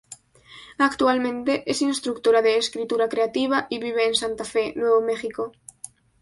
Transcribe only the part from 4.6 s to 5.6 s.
Nuevo Mexico.